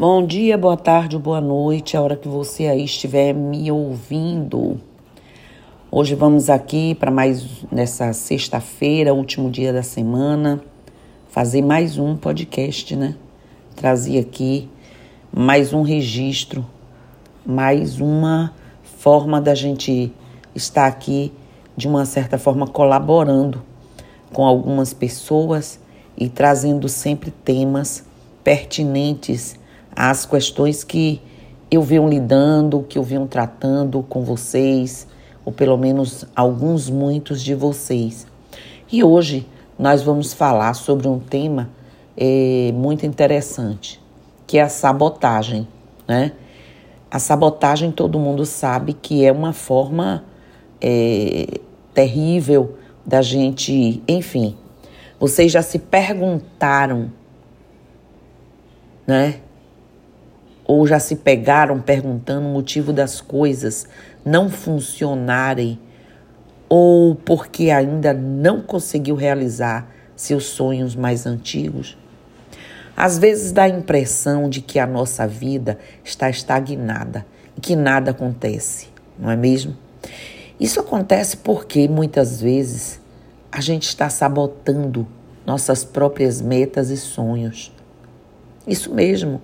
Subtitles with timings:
[0.00, 4.80] Bom dia, boa tarde, boa noite, a hora que você aí estiver me ouvindo.
[5.90, 10.58] Hoje vamos aqui para mais nessa sexta-feira, último dia da semana,
[11.28, 13.14] fazer mais um podcast, né?
[13.76, 14.70] Trazer aqui
[15.30, 16.64] mais um registro,
[17.44, 20.10] mais uma forma da gente
[20.54, 21.30] estar aqui
[21.76, 23.62] de uma certa forma colaborando
[24.32, 25.78] com algumas pessoas
[26.16, 28.02] e trazendo sempre temas
[28.42, 29.59] pertinentes
[29.94, 31.20] as questões que
[31.70, 35.06] eu venho lidando, que eu venho tratando com vocês,
[35.44, 38.26] ou pelo menos alguns, muitos de vocês.
[38.90, 39.46] E hoje
[39.78, 41.70] nós vamos falar sobre um tema
[42.16, 44.00] é, muito interessante,
[44.46, 45.66] que é a sabotagem,
[46.06, 46.32] né?
[47.10, 50.24] A sabotagem todo mundo sabe que é uma forma
[50.80, 51.60] é,
[51.92, 54.56] terrível da gente, enfim.
[55.18, 57.10] Vocês já se perguntaram,
[59.06, 59.40] né?
[60.70, 63.88] Ou já se pegaram perguntando o motivo das coisas
[64.24, 65.80] não funcionarem
[66.68, 71.98] ou porque ainda não conseguiu realizar seus sonhos mais antigos?
[72.96, 77.26] Às vezes dá a impressão de que a nossa vida está estagnada
[77.58, 78.86] e que nada acontece,
[79.18, 79.76] não é mesmo?
[80.60, 83.00] Isso acontece porque muitas vezes
[83.50, 85.04] a gente está sabotando
[85.44, 87.72] nossas próprias metas e sonhos.
[88.68, 89.42] Isso mesmo.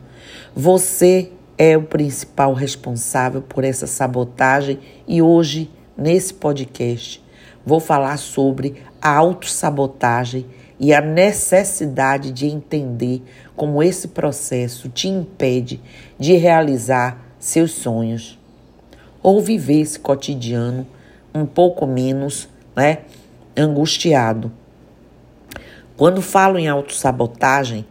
[0.55, 7.22] Você é o principal responsável por essa sabotagem e hoje, nesse podcast,
[7.64, 10.47] vou falar sobre a autossabotagem
[10.78, 13.22] e a necessidade de entender
[13.54, 15.80] como esse processo te impede
[16.19, 18.38] de realizar seus sonhos
[19.22, 20.86] ou viver esse cotidiano
[21.34, 22.98] um pouco menos né,
[23.56, 24.52] angustiado.
[25.97, 27.86] Quando falo em autossabotagem,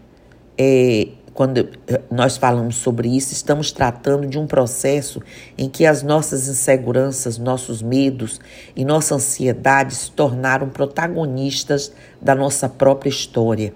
[0.58, 5.22] é, quando eh, nós falamos sobre isso, estamos tratando de um processo
[5.58, 8.40] em que as nossas inseguranças, nossos medos
[8.74, 11.92] e nossa ansiedade se tornaram protagonistas
[12.22, 13.76] da nossa própria história.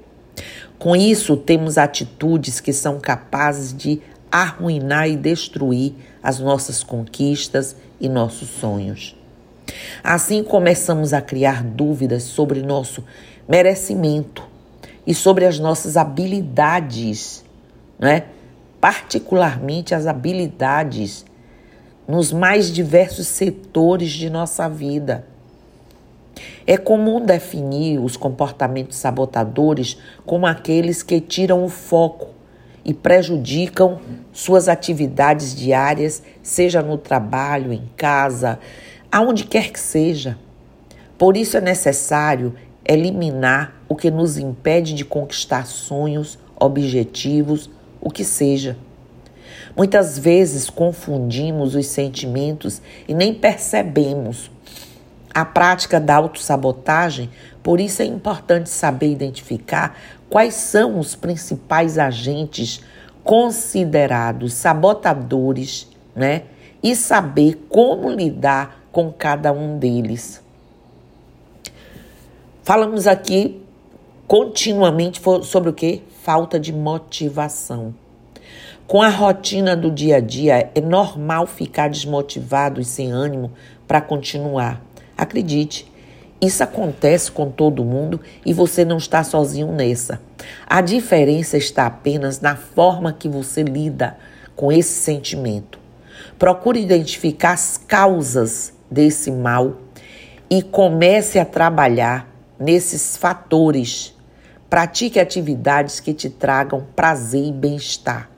[0.80, 5.94] Com isso, temos atitudes que são capazes de arruinar e destruir
[6.24, 9.18] as nossas conquistas e nossos sonhos.
[10.02, 13.03] Assim começamos a criar dúvidas sobre nosso
[13.46, 14.47] merecimento
[15.06, 17.49] e sobre as nossas habilidades
[18.00, 18.24] né?
[18.80, 21.26] particularmente as habilidades
[22.08, 25.26] nos mais diversos setores de nossa vida.
[26.66, 32.30] É comum definir os comportamentos sabotadores como aqueles que tiram o foco
[32.86, 34.00] e prejudicam
[34.32, 38.58] suas atividades diárias, seja no trabalho, em casa,
[39.12, 40.38] aonde quer que seja.
[41.18, 42.56] Por isso é necessário
[42.86, 47.70] eliminar o que nos impede de conquistar sonhos, objetivos
[48.02, 48.78] o que seja.
[49.76, 54.52] Muitas vezes confundimos os sentimentos e nem percebemos
[55.34, 57.30] a prática da autossabotagem,
[57.62, 59.98] por isso é importante saber identificar
[60.30, 62.82] quais são os principais agentes
[63.24, 66.44] considerados sabotadores, né?
[66.82, 70.42] E saber como lidar com cada um deles.
[72.64, 73.62] Falamos aqui
[74.28, 76.02] continuamente sobre o que?
[76.31, 77.95] Falta de motivação.
[78.85, 83.51] Com a rotina do dia a dia, é normal ficar desmotivado e sem ânimo
[83.88, 84.79] para continuar.
[85.17, 85.91] Acredite,
[86.40, 90.22] isso acontece com todo mundo e você não está sozinho nessa.
[90.67, 94.16] A diferença está apenas na forma que você lida
[94.56, 95.79] com esse sentimento.
[96.38, 99.78] Procure identificar as causas desse mal
[100.47, 104.13] e comece a trabalhar nesses fatores
[104.69, 108.30] Pratique atividades que te tragam prazer e bem-estar.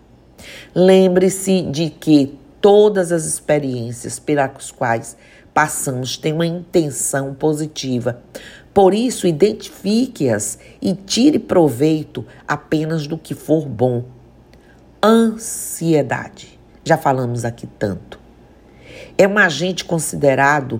[0.73, 5.17] Lembre-se de que todas as experiências pelas quais
[5.53, 8.21] passamos têm uma intenção positiva.
[8.73, 14.05] Por isso, identifique-as e tire proveito apenas do que for bom.
[15.03, 16.57] Ansiedade.
[16.85, 18.17] Já falamos aqui tanto.
[19.17, 20.79] É um agente considerado,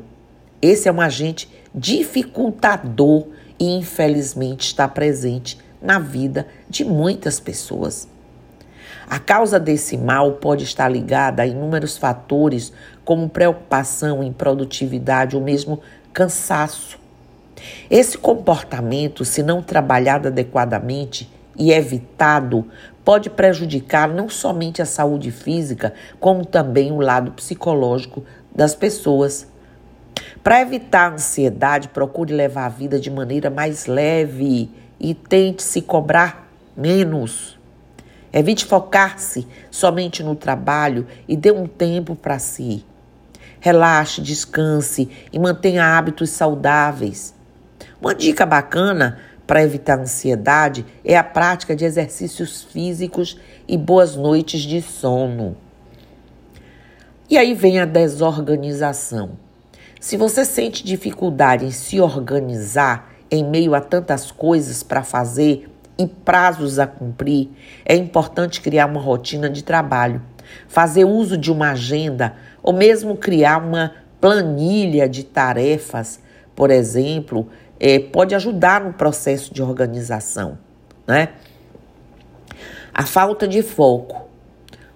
[0.62, 3.28] esse é um agente dificultador
[3.66, 8.08] infelizmente está presente na vida de muitas pessoas.
[9.08, 12.72] A causa desse mal pode estar ligada a inúmeros fatores,
[13.04, 15.82] como preocupação em produtividade ou mesmo
[16.14, 16.98] cansaço.
[17.90, 22.66] Esse comportamento, se não trabalhado adequadamente e evitado,
[23.04, 28.24] pode prejudicar não somente a saúde física, como também o lado psicológico
[28.56, 29.51] das pessoas.
[30.44, 34.70] Para evitar a ansiedade, procure levar a vida de maneira mais leve
[35.00, 37.60] e tente se cobrar menos.
[38.34, 42.86] Evite focar-se somente no trabalho e dê um tempo para si.
[43.60, 47.36] Relaxe, descanse e mantenha hábitos saudáveis.
[48.00, 54.62] Uma dica bacana para evitar ansiedade é a prática de exercícios físicos e boas noites
[54.62, 55.58] de sono.
[57.30, 59.32] E aí vem a desorganização.
[60.02, 66.08] Se você sente dificuldade em se organizar em meio a tantas coisas para fazer e
[66.08, 67.50] prazos a cumprir,
[67.86, 70.20] é importante criar uma rotina de trabalho,
[70.68, 72.34] fazer uso de uma agenda
[72.64, 76.20] ou mesmo criar uma planilha de tarefas,
[76.56, 77.48] por exemplo,
[77.80, 80.58] é, pode ajudar no processo de organização,
[81.06, 81.30] né?
[82.92, 84.28] A falta de foco.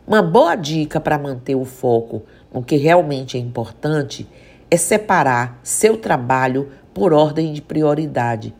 [0.07, 4.27] Uma boa dica para manter o foco no que realmente é importante
[4.69, 8.53] é separar seu trabalho por ordem de prioridade.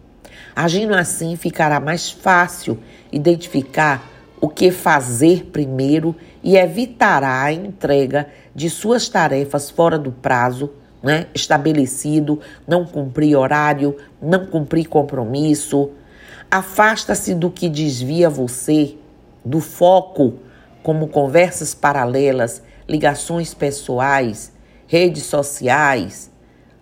[0.56, 2.80] Agindo assim, ficará mais fácil
[3.12, 4.10] identificar
[4.40, 10.72] o que fazer primeiro e evitará a entrega de suas tarefas fora do prazo
[11.06, 15.92] né, estabelecido, não cumprir horário, não cumprir compromisso.
[16.50, 18.96] Afasta-se do que desvia você
[19.46, 20.40] do foco,
[20.82, 24.52] como conversas paralelas, ligações pessoais,
[24.88, 26.32] redes sociais,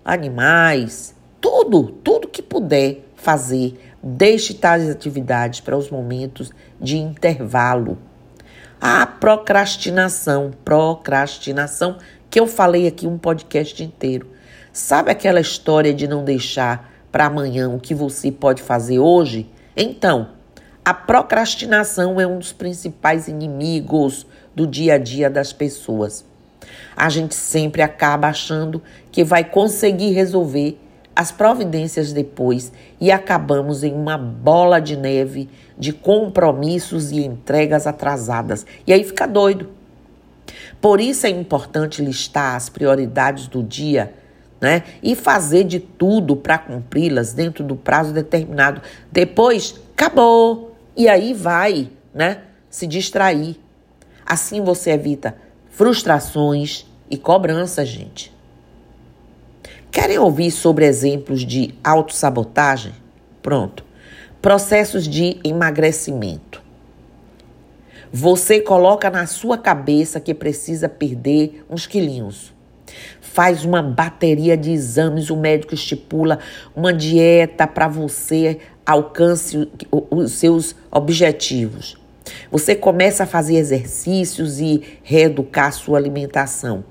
[0.04, 7.98] animais, tudo, tudo que puder fazer, deixe tais atividades para os momentos de intervalo.
[8.80, 11.98] A procrastinação, procrastinação,
[12.30, 14.28] que eu falei aqui um podcast inteiro.
[14.74, 19.50] Sabe aquela história de não deixar para amanhã o que você pode fazer hoje?
[19.78, 20.30] Então,
[20.84, 26.26] a procrastinação é um dos principais inimigos do dia a dia das pessoas.
[26.96, 28.82] A gente sempre acaba achando
[29.12, 30.80] que vai conseguir resolver
[31.16, 38.66] as providências depois e acabamos em uma bola de neve de compromissos e entregas atrasadas.
[38.86, 39.70] E aí fica doido.
[40.82, 44.14] Por isso é importante listar as prioridades do dia,
[44.60, 44.84] né?
[45.02, 48.82] E fazer de tudo para cumpri-las dentro do prazo determinado.
[49.12, 50.76] Depois, acabou.
[50.96, 52.42] E aí vai, né?
[52.70, 53.60] Se distrair.
[54.26, 55.36] Assim você evita
[55.74, 58.32] frustrações e cobranças, gente.
[59.92, 62.94] Querem ouvir sobre exemplos de autossabotagem?
[63.42, 63.84] Pronto.
[64.42, 66.62] Processos de emagrecimento.
[68.12, 72.54] Você coloca na sua cabeça que precisa perder uns quilinhos.
[73.20, 76.38] Faz uma bateria de exames, o médico estipula
[76.76, 82.03] uma dieta para você alcance os seus objetivos.
[82.52, 86.84] Você começa a fazer exercícios e reeducar sua alimentação.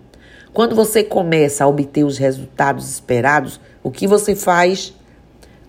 [0.52, 4.94] Quando você começa a obter os resultados esperados, o que você faz?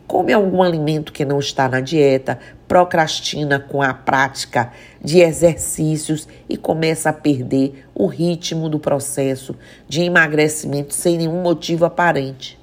[0.06, 2.38] Come algum alimento que não está na dieta,
[2.68, 4.72] procrastina com a prática
[5.02, 9.56] de exercícios e começa a perder o ritmo do processo
[9.88, 12.60] de emagrecimento sem nenhum motivo aparente.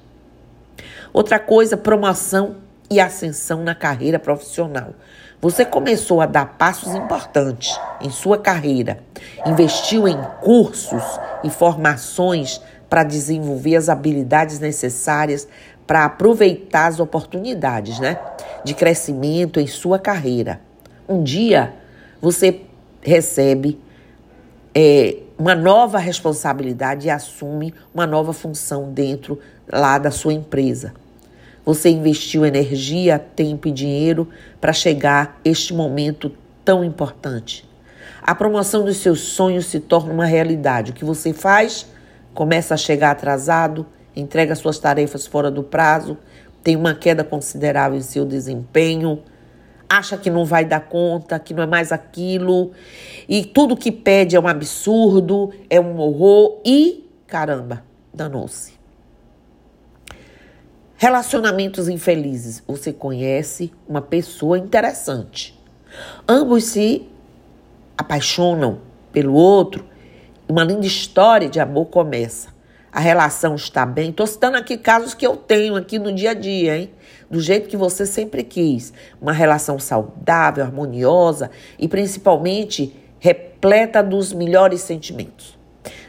[1.11, 2.57] Outra coisa, promoção
[2.89, 4.93] e ascensão na carreira profissional.
[5.41, 8.99] Você começou a dar passos importantes em sua carreira,
[9.43, 11.01] investiu em cursos
[11.43, 15.47] e formações para desenvolver as habilidades necessárias
[15.87, 18.19] para aproveitar as oportunidades, né,
[18.63, 20.61] de crescimento em sua carreira.
[21.09, 21.73] Um dia
[22.21, 22.61] você
[23.01, 23.79] recebe
[24.75, 30.93] é, uma nova responsabilidade e assume uma nova função dentro lá da sua empresa.
[31.63, 34.27] Você investiu energia, tempo e dinheiro
[34.59, 36.31] para chegar este momento
[36.65, 37.69] tão importante.
[38.21, 40.91] A promoção dos seus sonhos se torna uma realidade.
[40.91, 41.87] O que você faz?
[42.33, 46.17] Começa a chegar atrasado, entrega suas tarefas fora do prazo,
[46.63, 49.21] tem uma queda considerável em seu desempenho,
[49.89, 52.71] acha que não vai dar conta, que não é mais aquilo,
[53.27, 58.80] e tudo que pede é um absurdo, é um horror e, caramba, danou-se.
[61.01, 62.61] Relacionamentos infelizes.
[62.67, 65.59] Você conhece uma pessoa interessante.
[66.29, 67.09] Ambos se
[67.97, 68.81] apaixonam
[69.11, 69.83] pelo outro.
[70.47, 72.49] Uma linda história de amor começa.
[72.91, 74.11] A relação está bem.
[74.11, 76.91] Estou citando aqui casos que eu tenho aqui no dia a dia, hein?
[77.31, 78.93] Do jeito que você sempre quis.
[79.19, 85.57] Uma relação saudável, harmoniosa e principalmente repleta dos melhores sentimentos.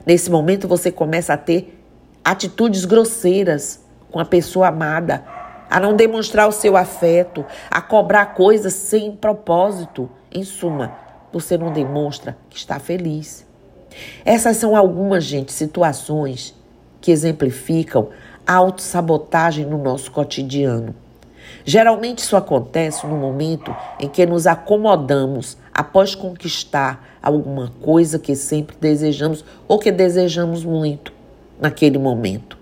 [0.04, 1.82] Nesse momento você começa a ter
[2.22, 3.81] atitudes grosseiras
[4.12, 5.24] com a pessoa amada,
[5.68, 10.08] a não demonstrar o seu afeto, a cobrar coisas sem propósito.
[10.30, 10.92] Em suma,
[11.32, 13.46] você não demonstra que está feliz.
[14.24, 16.54] Essas são algumas, gente, situações
[17.00, 18.10] que exemplificam
[18.46, 20.94] a autossabotagem no nosso cotidiano.
[21.64, 28.76] Geralmente isso acontece no momento em que nos acomodamos após conquistar alguma coisa que sempre
[28.80, 31.12] desejamos ou que desejamos muito
[31.60, 32.61] naquele momento.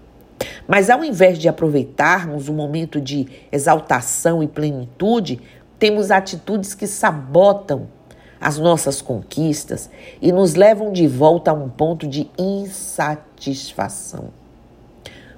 [0.67, 5.41] Mas ao invés de aproveitarmos o momento de exaltação e plenitude,
[5.79, 7.89] temos atitudes que sabotam
[8.41, 14.29] as nossas conquistas e nos levam de volta a um ponto de insatisfação.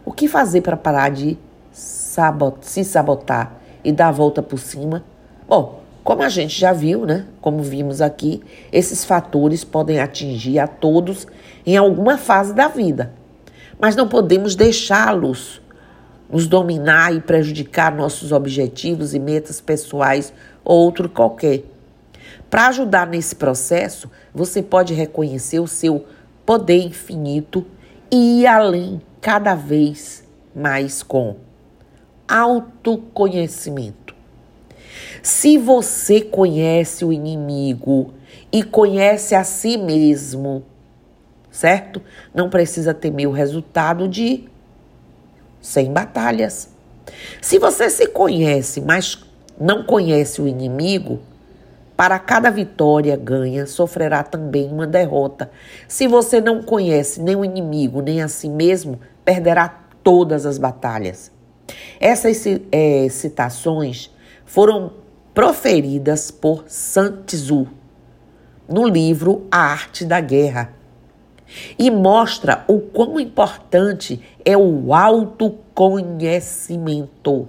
[0.05, 1.39] O que fazer para parar de
[1.73, 5.05] sabot se sabotar e dar a volta por cima?
[5.49, 7.27] Bom, como a gente já viu, né?
[7.41, 8.43] Como vimos aqui,
[8.73, 11.27] esses fatores podem atingir a todos
[11.65, 13.13] em alguma fase da vida.
[13.83, 15.61] Mas não podemos deixá-los
[16.31, 20.33] nos dominar e prejudicar nossos objetivos e metas pessoais
[20.65, 21.65] ou outro qualquer.
[22.49, 26.07] Para ajudar nesse processo, você pode reconhecer o seu
[26.47, 27.67] poder infinito
[28.09, 30.23] e ir além cada vez
[30.55, 31.35] mais com
[32.29, 34.15] autoconhecimento.
[35.21, 38.15] Se você conhece o inimigo
[38.53, 40.63] e conhece a si mesmo,
[41.53, 42.03] certo?
[42.35, 44.49] Não precisa temer o resultado de
[45.61, 46.71] 100 batalhas.
[47.41, 49.23] Se você se conhece, mas
[49.61, 51.21] não conhece o inimigo,
[51.95, 55.51] para cada vitória ganha, sofrerá também uma derrota.
[55.87, 59.69] Se você não conhece nem o inimigo, nem a si mesmo, perderá
[60.03, 61.31] todas as batalhas.
[62.01, 64.11] Essas é, citações
[64.45, 64.95] foram
[65.33, 67.69] proferidas por Sun Tzu
[68.69, 70.82] no livro A Arte da Guerra
[71.79, 77.49] e mostra o quão importante é o autoconhecimento.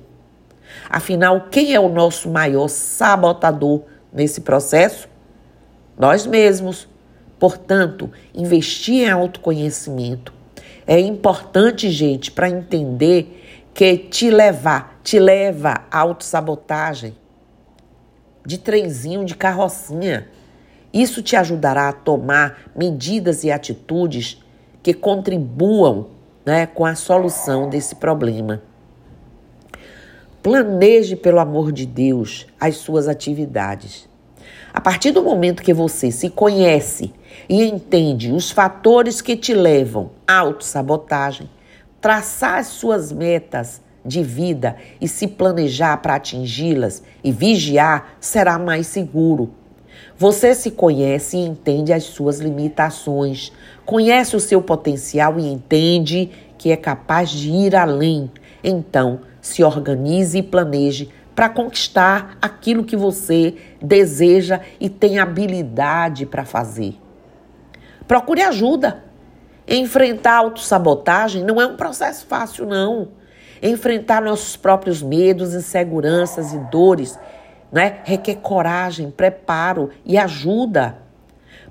[0.90, 5.08] Afinal, quem é o nosso maior sabotador nesse processo?
[5.98, 6.92] Nós mesmos.
[7.40, 10.34] Portanto, investir em autoconhecimento
[10.86, 13.42] é importante, gente, para entender
[13.74, 17.16] que te levar, te leva à autossabotagem
[18.46, 20.28] de trenzinho, de carrocinha.
[20.94, 24.40] Isso te ajudará a tomar medidas e atitudes
[24.84, 26.08] que contribuam
[26.46, 28.62] né, com a solução desse problema.
[30.44, 34.08] Planeje, pelo amor de Deus, as suas atividades.
[34.74, 37.14] A partir do momento que você se conhece
[37.48, 41.50] e entende os fatores que te levam à autossabotagem,
[42.02, 48.88] traçar as suas metas de vida e se planejar para atingi-las e vigiar será mais
[48.88, 49.54] seguro.
[50.18, 53.52] Você se conhece e entende as suas limitações,
[53.86, 58.32] conhece o seu potencial e entende que é capaz de ir além.
[58.64, 66.46] Então, se organize e planeje para conquistar aquilo que você deseja e tem habilidade para
[66.46, 66.96] fazer.
[68.08, 69.04] Procure ajuda.
[69.68, 73.10] Enfrentar a autossabotagem não é um processo fácil, não.
[73.62, 77.18] Enfrentar nossos próprios medos, inseguranças e dores
[77.74, 81.00] né, requer coragem, preparo e ajuda.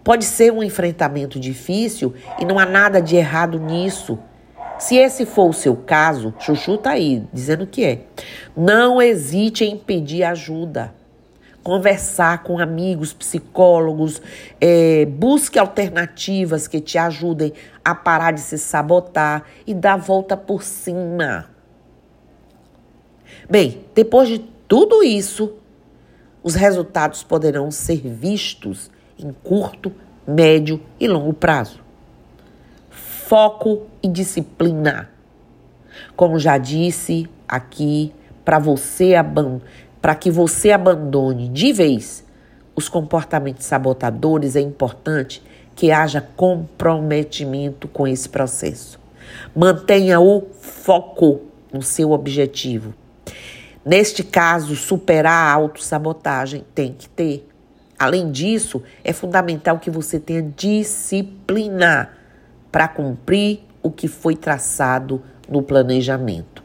[0.02, 4.18] Pode ser um enfrentamento difícil e não há nada de errado nisso.
[4.80, 8.00] Se esse for o seu caso, Chuchu tá aí dizendo que é.
[8.56, 10.92] Não hesite em pedir ajuda.
[11.62, 14.20] Conversar com amigos, psicólogos,
[14.60, 17.52] é, busque alternativas que te ajudem
[17.84, 21.48] a parar de se sabotar e dar volta por cima.
[23.48, 25.61] Bem, depois de tudo isso,
[26.42, 29.92] os resultados poderão ser vistos em curto,
[30.26, 31.82] médio e longo prazo
[33.32, 35.08] foco e disciplina.
[36.14, 38.12] Como já disse aqui,
[38.44, 39.14] para você
[40.02, 42.26] para que você abandone de vez
[42.76, 45.42] os comportamentos sabotadores, é importante
[45.74, 49.00] que haja comprometimento com esse processo.
[49.56, 51.40] Mantenha o foco
[51.72, 52.92] no seu objetivo.
[53.84, 57.48] Neste caso, superar a autossabotagem tem que ter.
[57.98, 62.10] Além disso, é fundamental que você tenha disciplina
[62.70, 66.62] para cumprir o que foi traçado no planejamento.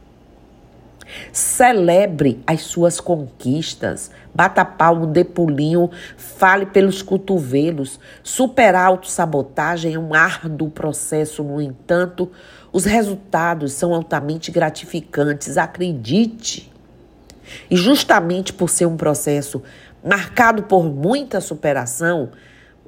[1.31, 7.99] Celebre as suas conquistas, bata palmo, dê pulinho, fale pelos cotovelos.
[8.21, 12.31] Superar a autossabotagem é um árduo processo, no entanto,
[12.71, 16.71] os resultados são altamente gratificantes, acredite.
[17.69, 19.61] E justamente por ser um processo
[20.03, 22.31] marcado por muita superação,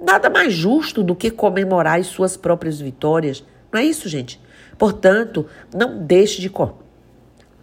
[0.01, 3.44] Nada mais justo do que comemorar as suas próprias vitórias.
[3.72, 4.39] Não é isso, gente?
[4.78, 6.50] Portanto, não deixe de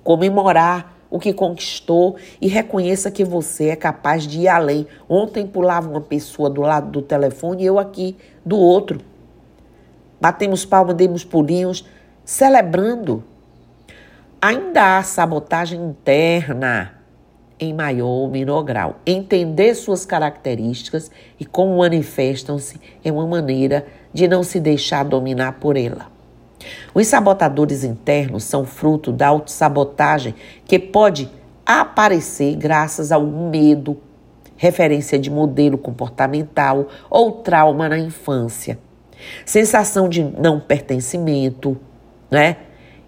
[0.04, 4.86] comemorar o que conquistou e reconheça que você é capaz de ir além.
[5.08, 9.00] Ontem pulava uma pessoa do lado do telefone e eu aqui do outro.
[10.20, 11.86] Batemos palmas, demos pulinhos,
[12.22, 13.24] celebrando.
[14.40, 16.92] Ainda há sabotagem interna
[17.58, 18.96] em maior ou menor grau.
[19.06, 25.76] Entender suas características e como manifestam-se é uma maneira de não se deixar dominar por
[25.76, 26.08] ela.
[26.94, 30.34] Os sabotadores internos são fruto da autossabotagem
[30.66, 31.30] que pode
[31.64, 33.98] aparecer graças a um medo,
[34.56, 38.78] referência de modelo comportamental ou trauma na infância,
[39.44, 41.76] sensação de não pertencimento,
[42.30, 42.56] né?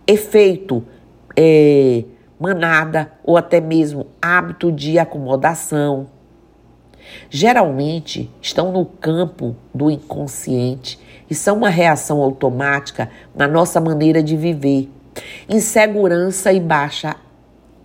[0.07, 0.83] efeito
[1.41, 2.03] é,
[2.37, 6.09] manada ou até mesmo hábito de acomodação.
[7.31, 10.99] Geralmente estão no campo do inconsciente
[11.31, 14.91] e são uma reação automática na nossa maneira de viver.
[15.49, 17.15] Insegurança e baixa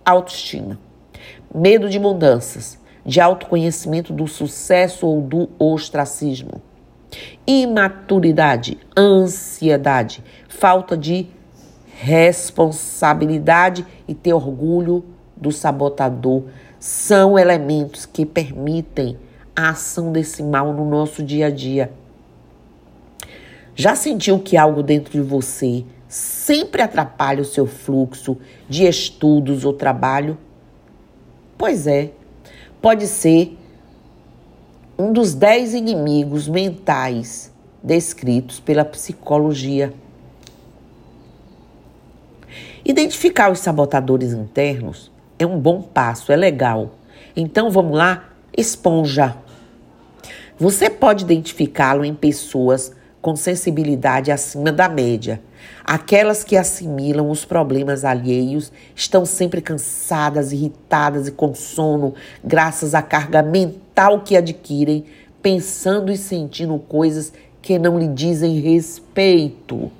[0.04, 0.76] autoestima,
[1.54, 6.60] medo de mudanças, de autoconhecimento do sucesso ou do ostracismo,
[7.46, 11.28] imaturidade, ansiedade, falta de
[12.00, 15.04] responsabilidade e ter orgulho
[15.36, 16.44] do sabotador
[16.78, 19.16] são elementos que permitem
[19.54, 21.92] a ação desse mal no nosso dia a dia.
[23.74, 28.36] Já sentiu que algo dentro de você sempre atrapalha o seu fluxo
[28.68, 30.36] de estudos ou trabalho?
[31.56, 32.10] Pois é,
[32.80, 33.56] pode ser
[34.98, 39.92] um dos dez inimigos mentais descritos pela psicologia.
[42.86, 46.96] Identificar os sabotadores internos é um bom passo, é legal.
[47.34, 49.34] Então vamos lá, esponja.
[50.58, 55.40] Você pode identificá-lo em pessoas com sensibilidade acima da média.
[55.82, 62.14] Aquelas que assimilam os problemas alheios estão sempre cansadas, irritadas e com sono,
[62.44, 65.06] graças à carga mental que adquirem,
[65.40, 69.90] pensando e sentindo coisas que não lhe dizem respeito.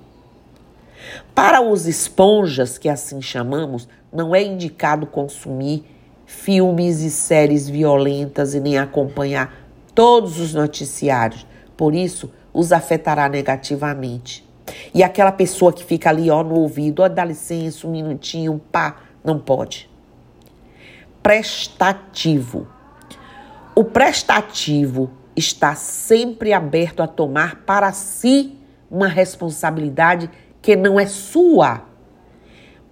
[1.34, 5.84] Para os esponjas, que assim chamamos, não é indicado consumir
[6.26, 9.54] filmes e séries violentas e nem acompanhar
[9.94, 11.46] todos os noticiários.
[11.76, 14.49] Por isso, os afetará negativamente.
[14.94, 18.96] E aquela pessoa que fica ali, ó, no ouvido, ó, dá licença, um minutinho, pá,
[19.22, 19.90] não pode.
[21.22, 22.66] Prestativo.
[23.74, 28.57] O prestativo está sempre aberto a tomar para si
[28.90, 30.31] uma responsabilidade
[30.64, 31.83] que não é sua.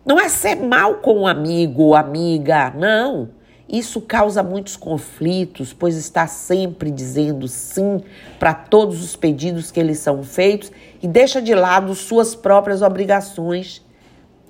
[0.04, 3.30] Não é ser mal com um amigo ou amiga, não.
[3.66, 8.02] Isso causa muitos conflitos, pois está sempre dizendo sim
[8.38, 10.70] para todos os pedidos que lhes são feitos
[11.02, 13.82] e deixa de lado suas próprias obrigações.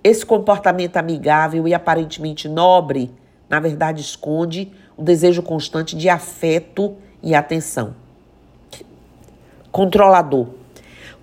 [0.03, 3.09] Esse comportamento amigável e aparentemente nobre,
[3.49, 7.95] na verdade, esconde o desejo constante de afeto e atenção.
[9.71, 10.62] Controlador.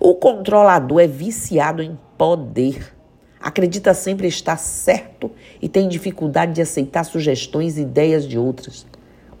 [0.00, 2.98] O controlador é viciado em poder
[3.40, 5.30] acredita sempre estar certo
[5.62, 8.86] e tem dificuldade de aceitar sugestões e ideias de outras.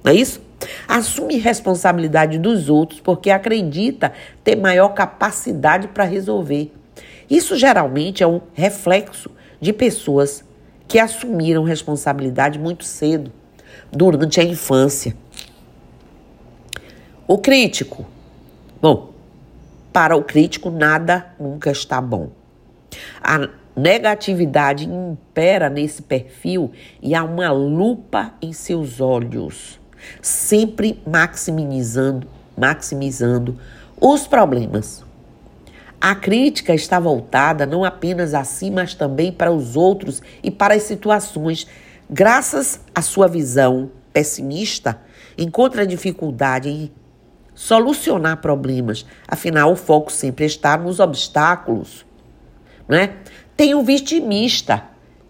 [0.02, 0.40] Não é isso?
[0.88, 6.72] Assume responsabilidade dos outros porque acredita ter maior capacidade para resolver.
[7.28, 10.42] Isso geralmente é um reflexo de pessoas
[10.88, 13.30] que assumiram responsabilidade muito cedo,
[13.92, 15.14] durante a infância.
[17.28, 18.04] O crítico.
[18.82, 19.12] Bom,
[19.92, 22.30] para o crítico, nada nunca está bom.
[23.22, 26.70] A negatividade impera nesse perfil
[27.02, 29.80] e há uma lupa em seus olhos,
[30.20, 32.26] sempre maximizando,
[32.56, 33.58] maximizando
[34.00, 35.04] os problemas.
[36.00, 40.74] A crítica está voltada não apenas a si, mas também para os outros e para
[40.74, 41.66] as situações.
[42.08, 44.98] Graças à sua visão pessimista,
[45.36, 46.90] encontra dificuldade em
[47.60, 49.04] solucionar problemas.
[49.28, 52.06] Afinal, o foco sempre está nos obstáculos,
[52.88, 53.16] né?
[53.54, 54.82] Tem o vitimista,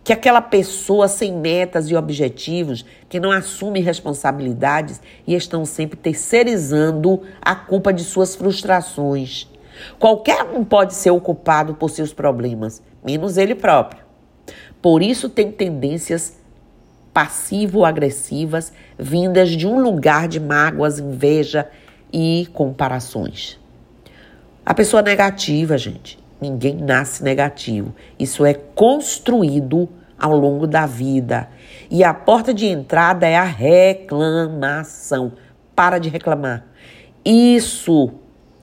[0.04, 5.98] que é aquela pessoa sem metas e objetivos, que não assume responsabilidades e estão sempre
[5.98, 9.48] terceirizando a culpa de suas frustrações.
[9.98, 14.04] Qualquer um pode ser ocupado por seus problemas, menos ele próprio.
[14.80, 16.38] Por isso tem tendências
[17.12, 21.68] passivo-agressivas vindas de um lugar de mágoas, inveja
[22.12, 23.58] e comparações.
[24.64, 27.94] A pessoa negativa, gente, Ninguém nasce negativo.
[28.18, 31.48] Isso é construído ao longo da vida.
[31.90, 35.32] E a porta de entrada é a reclamação.
[35.76, 36.64] Para de reclamar.
[37.24, 38.10] Isso,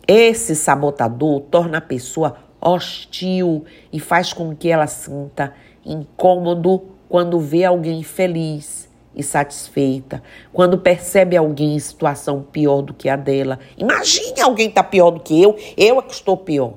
[0.08, 5.54] esse sabotador torna a pessoa hostil e faz com que ela sinta
[5.86, 8.87] incômodo quando vê alguém feliz
[9.18, 10.22] e satisfeita,
[10.54, 13.60] quando percebe alguém em situação pior do que a dela.
[13.78, 16.76] Imagine alguém tá pior do que eu, eu é que estou pior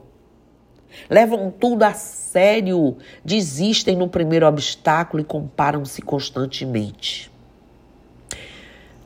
[1.08, 7.30] levam tudo a sério, desistem no primeiro obstáculo e comparam-se constantemente.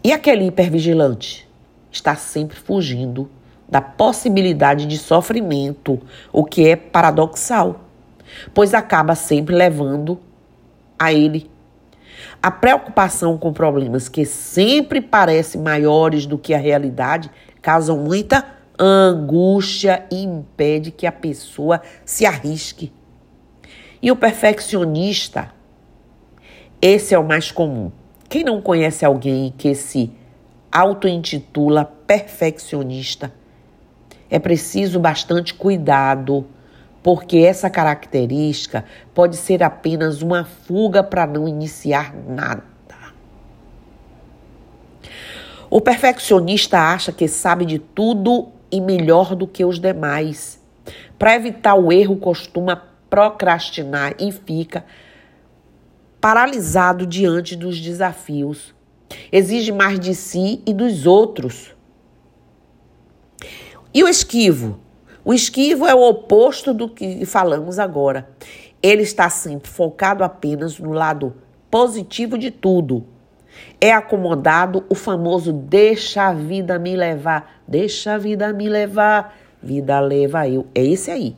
[0.02, 1.48] E aquele hipervigilante
[1.90, 3.30] está sempre fugindo
[3.68, 6.00] da possibilidade de sofrimento,
[6.32, 7.80] o que é paradoxal,
[8.52, 10.20] pois acaba sempre levando
[10.98, 11.50] a ele.
[12.44, 17.30] A preocupação com problemas que sempre parecem maiores do que a realidade
[17.62, 18.44] causam muita
[18.78, 22.92] angústia e impede que a pessoa se arrisque.
[24.02, 25.54] E o perfeccionista,
[26.82, 27.90] esse é o mais comum.
[28.28, 30.12] Quem não conhece alguém que se
[30.70, 33.32] auto-intitula perfeccionista,
[34.28, 36.46] é preciso bastante cuidado,
[37.04, 42.64] porque essa característica pode ser apenas uma fuga para não iniciar nada.
[45.68, 50.58] O perfeccionista acha que sabe de tudo e melhor do que os demais.
[51.18, 54.86] Para evitar o erro, costuma procrastinar e fica
[56.20, 58.74] paralisado diante dos desafios.
[59.30, 61.74] Exige mais de si e dos outros.
[63.92, 64.83] E o esquivo?
[65.24, 68.28] O esquivo é o oposto do que falamos agora.
[68.82, 71.34] Ele está sempre focado apenas no lado
[71.70, 73.06] positivo de tudo.
[73.80, 79.98] É acomodado o famoso deixa a vida me levar, deixa a vida me levar, vida
[79.98, 80.66] leva eu.
[80.74, 81.34] É esse aí.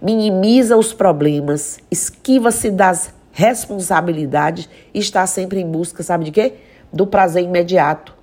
[0.00, 6.54] Minimiza os problemas, esquiva-se das responsabilidades e está sempre em busca, sabe de quê?
[6.92, 8.14] Do prazer imediato,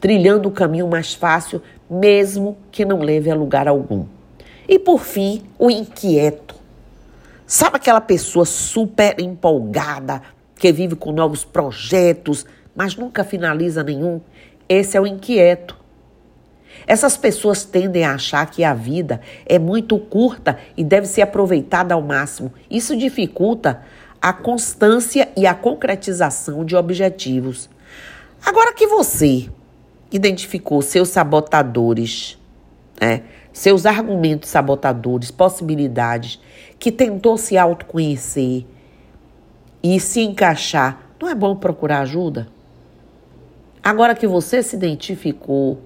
[0.00, 4.13] trilhando o caminho mais fácil, mesmo que não leve a lugar algum.
[4.68, 6.54] E por fim, o inquieto.
[7.46, 10.22] Sabe aquela pessoa super empolgada,
[10.56, 14.20] que vive com novos projetos, mas nunca finaliza nenhum?
[14.68, 15.76] Esse é o inquieto.
[16.86, 21.94] Essas pessoas tendem a achar que a vida é muito curta e deve ser aproveitada
[21.94, 22.52] ao máximo.
[22.70, 23.82] Isso dificulta
[24.20, 27.68] a constância e a concretização de objetivos.
[28.44, 29.48] Agora que você
[30.10, 32.38] identificou seus sabotadores,
[33.00, 33.22] né,
[33.54, 36.40] seus argumentos sabotadores, possibilidades,
[36.76, 38.66] que tentou se autoconhecer
[39.80, 42.48] e se encaixar, não é bom procurar ajuda?
[43.80, 45.80] Agora que você se identificou,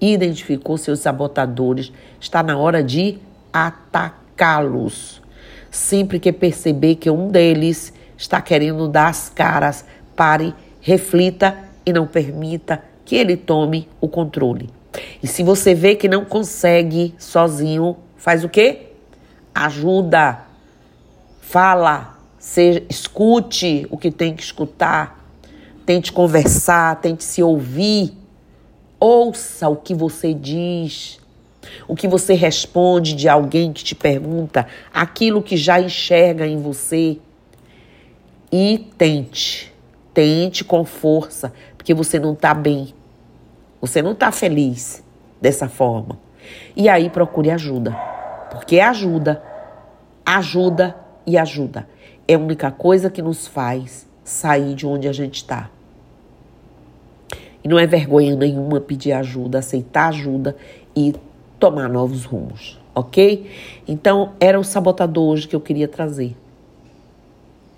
[0.00, 3.18] identificou seus sabotadores, está na hora de
[3.52, 5.20] atacá-los.
[5.70, 9.84] Sempre que perceber que um deles está querendo dar as caras,
[10.16, 14.79] pare, reflita e não permita que ele tome o controle.
[15.22, 18.88] E se você vê que não consegue sozinho, faz o quê?
[19.54, 20.40] Ajuda,
[21.40, 25.24] fala, seja, escute o que tem que escutar,
[25.84, 28.16] tente conversar, tente se ouvir.
[28.98, 31.18] Ouça o que você diz,
[31.88, 37.18] o que você responde de alguém que te pergunta, aquilo que já enxerga em você.
[38.52, 39.72] E tente,
[40.12, 42.92] tente com força, porque você não está bem,
[43.80, 45.02] você não está feliz
[45.40, 46.18] dessa forma.
[46.76, 47.96] E aí procure ajuda,
[48.50, 49.42] porque ajuda,
[50.24, 51.88] ajuda e ajuda.
[52.26, 55.70] É a única coisa que nos faz sair de onde a gente está.
[57.62, 60.56] E não é vergonha nenhuma pedir ajuda, aceitar ajuda
[60.96, 61.14] e
[61.58, 63.50] tomar novos rumos, ok?
[63.86, 66.34] Então, era o sabotador hoje que eu queria trazer.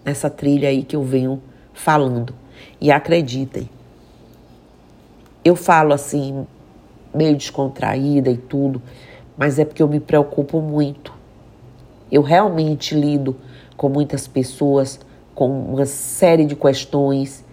[0.05, 2.35] Nessa trilha aí que eu venho falando.
[2.81, 3.69] E acreditem,
[5.45, 6.47] eu falo assim,
[7.15, 8.83] meio descontraída e tudo,
[9.37, 11.13] mas é porque eu me preocupo muito.
[12.11, 13.37] Eu realmente lido
[13.77, 15.01] com muitas pessoas
[15.35, 17.45] com uma série de questões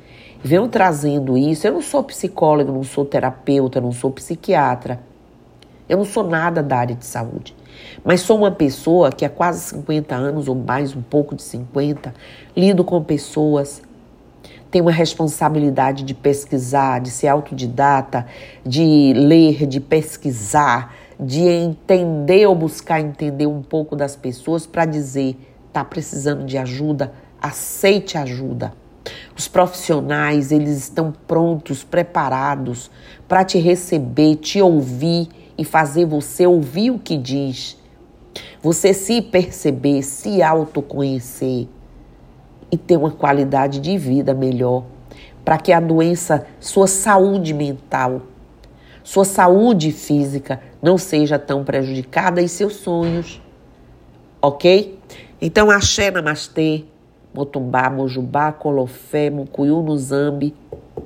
[0.44, 1.68] venham trazendo isso.
[1.68, 5.00] Eu não sou psicóloga, não sou terapeuta, não sou psiquiatra.
[5.88, 7.56] Eu não sou nada da área de saúde.
[8.04, 12.14] Mas sou uma pessoa que há quase 50 anos, ou mais, um pouco de 50,
[12.56, 13.82] lido com pessoas,
[14.72, 18.26] tenho uma responsabilidade de pesquisar, de ser autodidata,
[18.66, 25.38] de ler, de pesquisar, de entender ou buscar entender um pouco das pessoas para dizer:
[25.68, 28.74] está precisando de ajuda, aceite ajuda.
[29.36, 32.92] Os profissionais, eles estão prontos, preparados
[33.28, 37.78] para te receber, te ouvir e fazer você ouvir o que diz.
[38.62, 41.68] Você se perceber, se autoconhecer
[42.72, 44.84] e ter uma qualidade de vida melhor,
[45.44, 48.22] para que a doença, sua saúde mental,
[49.04, 53.42] sua saúde física não seja tão prejudicada e seus sonhos.
[54.42, 55.00] Ok?
[55.42, 56.86] Então, axé namastê.
[57.34, 60.56] Motumbá, Mojubá, Colofé, Mucuyu, Nuzambi.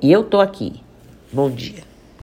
[0.00, 0.82] E eu tô aqui.
[1.32, 1.93] Bom dia.